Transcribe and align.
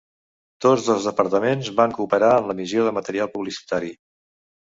Tots 0.63 0.85
dos 0.85 1.03
departaments 1.09 1.69
van 1.79 1.93
cooperar 1.97 2.31
en 2.37 2.47
l'emissió 2.53 2.87
de 2.87 2.95
material 2.99 3.31
publicitari. 3.37 3.93